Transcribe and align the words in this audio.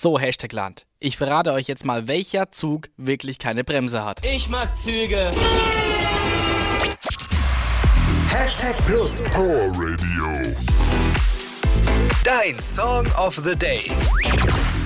So, 0.00 0.16
Hashtag 0.16 0.52
Land. 0.52 0.86
Ich 1.00 1.16
verrate 1.16 1.52
euch 1.52 1.66
jetzt 1.66 1.84
mal, 1.84 2.06
welcher 2.06 2.52
Zug 2.52 2.88
wirklich 2.96 3.40
keine 3.40 3.64
Bremse 3.64 4.04
hat. 4.04 4.24
Ich 4.24 4.48
mag 4.48 4.68
Züge. 4.76 5.32
Hashtag 8.28 8.76
Plus 8.86 9.24
Power 9.32 9.72
Radio. 9.74 10.54
Dein 12.22 12.60
Song 12.60 13.08
of 13.16 13.34
the 13.44 13.56
Day. 13.56 13.90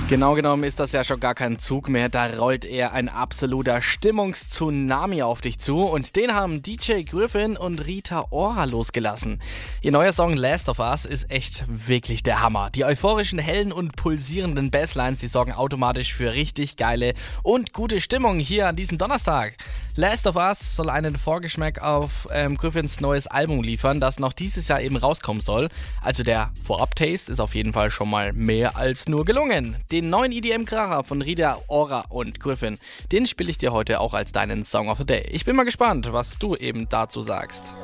Genau 0.09 0.35
genommen 0.35 0.65
ist 0.65 0.81
das 0.81 0.91
ja 0.91 1.03
schon 1.03 1.21
gar 1.21 1.33
kein 1.33 1.57
Zug 1.57 1.87
mehr, 1.87 2.09
da 2.09 2.25
rollt 2.25 2.65
eher 2.65 2.91
ein 2.91 3.07
absoluter 3.07 3.81
Stimmungstsunami 3.81 5.23
auf 5.23 5.39
dich 5.39 5.59
zu 5.59 5.79
und 5.81 6.17
den 6.17 6.33
haben 6.33 6.61
DJ 6.61 7.03
Griffin 7.03 7.55
und 7.55 7.87
Rita 7.87 8.25
Ora 8.29 8.65
losgelassen. 8.65 9.39
Ihr 9.81 9.93
neuer 9.93 10.11
Song 10.11 10.35
Last 10.35 10.67
of 10.67 10.79
Us 10.79 11.05
ist 11.05 11.31
echt 11.31 11.63
wirklich 11.67 12.21
der 12.21 12.41
Hammer. 12.41 12.69
Die 12.69 12.83
euphorischen, 12.83 13.39
hellen 13.39 13.71
und 13.71 13.95
pulsierenden 13.95 14.71
Basslines, 14.71 15.19
die 15.19 15.27
sorgen 15.27 15.53
automatisch 15.53 16.13
für 16.13 16.33
richtig 16.33 16.75
geile 16.75 17.13
und 17.41 17.71
gute 17.71 18.01
Stimmung 18.01 18.39
hier 18.39 18.67
an 18.67 18.75
diesem 18.75 18.97
Donnerstag. 18.97 19.55
Last 19.95 20.27
of 20.27 20.35
Us 20.35 20.75
soll 20.75 20.89
einen 20.89 21.15
Vorgeschmack 21.15 21.81
auf 21.81 22.27
ähm, 22.33 22.57
Griffins 22.57 22.99
neues 22.99 23.27
Album 23.27 23.63
liefern, 23.63 23.99
das 23.99 24.19
noch 24.19 24.33
dieses 24.33 24.67
Jahr 24.67 24.81
eben 24.81 24.97
rauskommen 24.97 25.39
soll. 25.39 25.69
Also 26.01 26.23
der 26.23 26.51
Vorab-Taste 26.65 27.31
ist 27.31 27.39
auf 27.39 27.55
jeden 27.55 27.73
Fall 27.73 27.89
schon 27.89 28.09
mal 28.09 28.33
mehr 28.33 28.75
als 28.75 29.07
nur 29.07 29.23
gelungen. 29.23 29.77
Den 29.93 30.09
neuen 30.09 30.31
EDM-Kracher 30.31 31.03
von 31.03 31.21
Rita 31.21 31.59
Ora 31.67 32.05
und 32.09 32.39
Griffin, 32.39 32.79
den 33.11 33.27
spiele 33.27 33.51
ich 33.51 33.59
dir 33.59 33.71
heute 33.71 33.99
auch 33.99 34.15
als 34.15 34.31
deinen 34.31 34.65
Song 34.65 34.89
of 34.89 34.97
the 34.97 35.05
Day. 35.05 35.23
Ich 35.29 35.45
bin 35.45 35.55
mal 35.55 35.65
gespannt, 35.65 36.11
was 36.11 36.39
du 36.39 36.55
eben 36.55 36.89
dazu 36.89 37.21
sagst. 37.21 37.75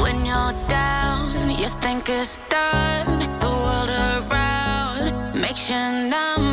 When 0.00 0.14
you're 0.24 0.54
down, 0.68 1.50
you 1.50 1.66
think 1.80 2.08
it's 2.08 2.38
done. 2.48 3.18
The 3.40 3.48
world 3.48 3.90
around 3.90 5.34
makes 5.34 5.68
you 5.68 5.74
numb. 5.74 6.49